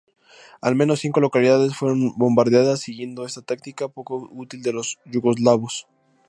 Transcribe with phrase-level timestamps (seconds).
[0.63, 5.85] Al menos cinco localidades fueron bombardeadas siguiendo esa táctica, poco útil, de los yugoslavos.